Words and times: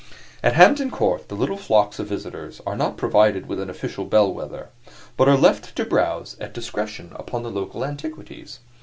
At 0.41 0.53
Hampton 0.55 0.89
Court 0.89 1.29
the 1.29 1.35
little 1.35 1.57
flocks 1.57 1.99
of 1.99 2.07
visitors 2.07 2.59
are 2.65 2.75
not 2.75 2.97
provided 2.97 3.45
with 3.45 3.59
an 3.59 3.69
official 3.69 4.03
bellwether, 4.05 4.69
but 5.15 5.29
are 5.29 5.37
left 5.37 5.75
to 5.75 5.85
browse 5.85 6.35
at 6.39 6.55
discretion 6.55 7.11
upon 7.17 7.43
the 7.43 7.51
local 7.51 7.85
antiquities. 7.85 8.61